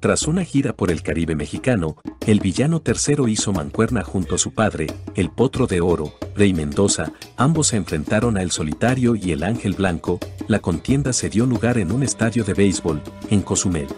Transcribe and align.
Tras 0.00 0.26
una 0.26 0.44
gira 0.44 0.72
por 0.72 0.90
el 0.90 1.02
Caribe 1.02 1.36
mexicano, 1.36 1.98
el 2.26 2.40
villano 2.40 2.80
tercero 2.80 3.28
hizo 3.28 3.52
mancuerna 3.52 4.02
junto 4.02 4.34
a 4.34 4.38
su 4.38 4.54
padre, 4.54 4.86
el 5.14 5.30
Potro 5.30 5.66
de 5.66 5.82
Oro, 5.82 6.14
Rey 6.34 6.54
Mendoza, 6.54 7.12
ambos 7.36 7.68
se 7.68 7.76
enfrentaron 7.76 8.38
a 8.38 8.42
El 8.42 8.50
Solitario 8.50 9.14
y 9.14 9.32
el 9.32 9.42
Ángel 9.42 9.74
Blanco, 9.74 10.18
la 10.48 10.60
contienda 10.60 11.12
se 11.12 11.28
dio 11.28 11.44
lugar 11.44 11.76
en 11.76 11.92
un 11.92 12.02
estadio 12.02 12.44
de 12.44 12.54
béisbol, 12.54 13.02
en 13.28 13.42
Cozumel. 13.42 13.88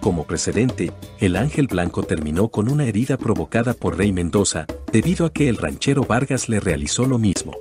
Como 0.00 0.26
precedente, 0.26 0.92
el 1.20 1.36
Ángel 1.36 1.68
Blanco 1.68 2.02
terminó 2.02 2.48
con 2.48 2.68
una 2.68 2.84
herida 2.84 3.16
provocada 3.16 3.72
por 3.72 3.96
Rey 3.96 4.12
Mendoza, 4.12 4.66
debido 4.92 5.26
a 5.26 5.32
que 5.32 5.48
el 5.48 5.58
ranchero 5.58 6.02
Vargas 6.02 6.48
le 6.48 6.58
realizó 6.58 7.06
lo 7.06 7.18
mismo. 7.18 7.52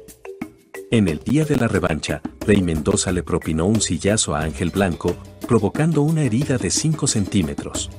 En 0.89 1.07
el 1.07 1.19
día 1.19 1.45
de 1.45 1.55
la 1.55 1.67
revancha, 1.67 2.21
Rey 2.45 2.63
Mendoza 2.63 3.11
le 3.11 3.21
propinó 3.21 3.67
un 3.67 3.79
sillazo 3.79 4.35
a 4.35 4.41
Ángel 4.41 4.71
Blanco, 4.71 5.15
provocando 5.53 6.01
una 6.01 6.23
herida 6.23 6.57
de 6.57 6.71
5 6.71 7.05
centímetros. 7.05 7.91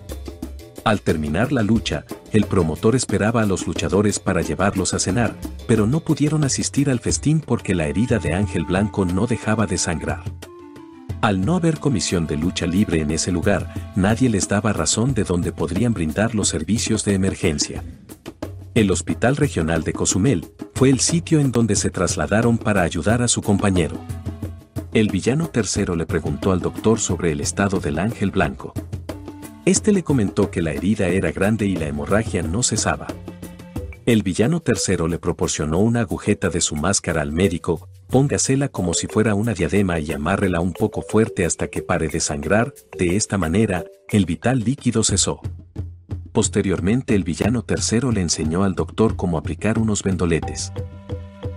Al 0.84 1.02
terminar 1.02 1.52
la 1.52 1.62
lucha, 1.62 2.04
el 2.32 2.46
promotor 2.46 2.96
esperaba 2.96 3.42
a 3.42 3.46
los 3.46 3.68
luchadores 3.68 4.18
para 4.18 4.42
llevarlos 4.42 4.92
a 4.92 4.98
cenar, 4.98 5.36
pero 5.68 5.86
no 5.86 6.00
pudieron 6.00 6.42
asistir 6.42 6.90
al 6.90 6.98
festín 6.98 7.38
porque 7.38 7.76
la 7.76 7.86
herida 7.86 8.18
de 8.18 8.34
Ángel 8.34 8.64
Blanco 8.64 9.04
no 9.04 9.28
dejaba 9.28 9.66
de 9.66 9.78
sangrar. 9.78 10.24
Al 11.20 11.46
no 11.46 11.54
haber 11.54 11.78
comisión 11.78 12.26
de 12.26 12.38
lucha 12.38 12.66
libre 12.66 13.00
en 13.00 13.12
ese 13.12 13.30
lugar, 13.30 13.72
nadie 13.94 14.28
les 14.28 14.48
daba 14.48 14.72
razón 14.72 15.14
de 15.14 15.22
dónde 15.22 15.52
podrían 15.52 15.94
brindar 15.94 16.34
los 16.34 16.48
servicios 16.48 17.04
de 17.04 17.14
emergencia. 17.14 17.84
El 18.74 18.90
Hospital 18.90 19.36
Regional 19.36 19.84
de 19.84 19.92
Cozumel 19.92 20.44
fue 20.74 20.90
el 20.90 20.98
sitio 20.98 21.38
en 21.38 21.52
donde 21.52 21.76
se 21.76 21.90
trasladaron 21.90 22.58
para 22.58 22.82
ayudar 22.82 23.22
a 23.22 23.28
su 23.28 23.42
compañero. 23.42 23.96
El 24.94 25.08
villano 25.08 25.48
tercero 25.48 25.96
le 25.96 26.06
preguntó 26.06 26.52
al 26.52 26.60
doctor 26.60 27.00
sobre 27.00 27.32
el 27.32 27.40
estado 27.40 27.80
del 27.80 27.98
ángel 27.98 28.30
blanco. 28.30 28.72
Este 29.64 29.90
le 29.90 30.04
comentó 30.04 30.52
que 30.52 30.62
la 30.62 30.70
herida 30.70 31.08
era 31.08 31.32
grande 31.32 31.66
y 31.66 31.74
la 31.74 31.88
hemorragia 31.88 32.42
no 32.42 32.62
cesaba. 32.62 33.08
El 34.06 34.22
villano 34.22 34.60
tercero 34.60 35.08
le 35.08 35.18
proporcionó 35.18 35.80
una 35.80 36.02
agujeta 36.02 36.48
de 36.48 36.60
su 36.60 36.76
máscara 36.76 37.22
al 37.22 37.32
médico, 37.32 37.88
póngasela 38.06 38.68
como 38.68 38.94
si 38.94 39.08
fuera 39.08 39.34
una 39.34 39.52
diadema 39.52 39.98
y 39.98 40.12
amárrela 40.12 40.60
un 40.60 40.72
poco 40.72 41.02
fuerte 41.02 41.44
hasta 41.44 41.66
que 41.66 41.82
pare 41.82 42.06
de 42.06 42.20
sangrar, 42.20 42.72
de 42.96 43.16
esta 43.16 43.36
manera, 43.36 43.84
el 44.10 44.26
vital 44.26 44.60
líquido 44.60 45.02
cesó. 45.02 45.40
Posteriormente 46.30 47.16
el 47.16 47.24
villano 47.24 47.64
tercero 47.64 48.12
le 48.12 48.20
enseñó 48.20 48.62
al 48.62 48.76
doctor 48.76 49.16
cómo 49.16 49.38
aplicar 49.38 49.80
unos 49.80 50.04
vendoletes. 50.04 50.72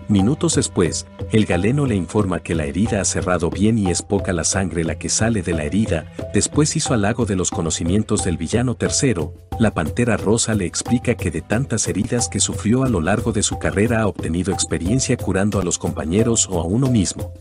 Minutos 0.10 0.56
después, 0.56 1.06
el 1.34 1.46
galeno 1.46 1.86
le 1.86 1.96
informa 1.96 2.40
que 2.40 2.56
la 2.56 2.64
herida 2.64 3.02
ha 3.02 3.06
cerrado 3.06 3.50
bien 3.50 3.78
y 3.78 3.92
es 3.92 4.02
poca 4.02 4.32
la 4.32 4.46
sangre 4.46 4.86
la 4.86 4.98
que 4.98 5.10
sale 5.10 5.42
de 5.42 5.54
la 5.54 5.66
herida, 5.66 6.06
después 6.34 6.78
hizo 6.78 6.94
halago 6.94 7.26
de 7.26 7.36
los 7.36 7.52
conocimientos 7.52 8.24
del 8.24 8.38
villano 8.38 8.76
tercero, 8.76 9.34
la 9.60 9.74
pantera 9.74 10.16
rosa 10.16 10.54
le 10.54 10.66
explica 10.66 11.16
que 11.16 11.30
de 11.30 11.42
tantas 11.42 11.90
heridas 11.90 12.30
que 12.30 12.40
sufrió 12.40 12.84
a 12.84 12.90
lo 12.90 13.02
largo 13.02 13.34
de 13.34 13.44
su 13.44 13.60
carrera 13.60 14.02
ha 14.02 14.08
obtenido 14.08 14.54
experiencia 14.54 15.18
curando 15.18 15.60
a 15.60 15.64
los 15.64 15.78
compañeros 15.78 16.48
o 16.50 16.62
a 16.62 16.64
uno 16.64 16.88
mismo. 16.88 17.34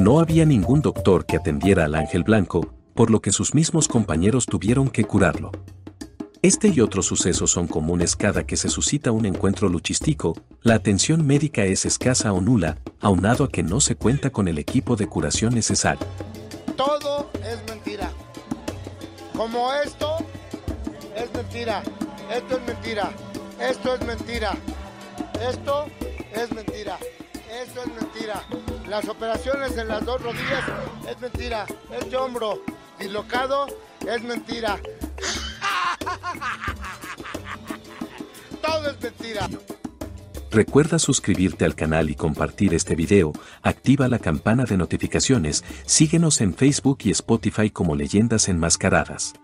No 0.00 0.20
había 0.20 0.46
ningún 0.46 0.80
doctor 0.80 1.26
que 1.26 1.36
atendiera 1.36 1.84
al 1.84 1.96
ángel 1.96 2.22
blanco, 2.22 2.74
por 2.94 3.10
lo 3.10 3.20
que 3.20 3.30
sus 3.30 3.54
mismos 3.54 3.88
compañeros 3.88 4.46
tuvieron 4.46 4.88
que 4.88 5.04
curarlo. 5.04 5.52
Este 6.44 6.68
y 6.68 6.82
otros 6.82 7.06
sucesos 7.06 7.52
son 7.52 7.66
comunes 7.66 8.16
cada 8.16 8.44
que 8.44 8.58
se 8.58 8.68
suscita 8.68 9.12
un 9.12 9.24
encuentro 9.24 9.70
luchístico, 9.70 10.34
la 10.60 10.74
atención 10.74 11.26
médica 11.26 11.64
es 11.64 11.86
escasa 11.86 12.34
o 12.34 12.42
nula, 12.42 12.76
aunado 13.00 13.44
a 13.44 13.48
que 13.48 13.62
no 13.62 13.80
se 13.80 13.96
cuenta 13.96 14.28
con 14.28 14.46
el 14.46 14.58
equipo 14.58 14.94
de 14.94 15.06
curación 15.06 15.54
necesario. 15.54 16.06
Todo 16.76 17.30
es 17.42 17.64
mentira. 17.66 18.12
Como 19.34 19.72
esto 19.72 20.18
es 21.16 21.32
mentira. 21.32 21.82
Esto 22.30 22.58
es 22.58 22.66
mentira. 22.66 23.10
Esto 23.58 23.94
es 23.94 24.06
mentira. 24.06 24.52
Esto 25.48 25.86
es 26.34 26.52
mentira. 26.52 26.98
Esto 27.62 27.80
es 27.80 28.02
mentira. 28.02 28.44
Las 28.86 29.08
operaciones 29.08 29.78
en 29.78 29.88
las 29.88 30.04
dos 30.04 30.20
rodillas 30.20 30.64
es 31.10 31.18
mentira. 31.22 31.64
Este 31.98 32.18
hombro 32.18 32.60
dislocado 32.98 33.66
es 34.06 34.22
mentira. 34.22 34.78
Todo 38.62 38.90
es 38.90 39.00
mentira. 39.00 39.48
Recuerda 40.50 40.98
suscribirte 41.00 41.64
al 41.64 41.74
canal 41.74 42.10
y 42.10 42.14
compartir 42.14 42.74
este 42.74 42.94
video, 42.94 43.32
activa 43.62 44.06
la 44.06 44.20
campana 44.20 44.64
de 44.64 44.76
notificaciones, 44.76 45.64
síguenos 45.84 46.40
en 46.40 46.54
Facebook 46.54 46.98
y 47.02 47.10
Spotify 47.10 47.70
como 47.70 47.96
Leyendas 47.96 48.48
Enmascaradas. 48.48 49.34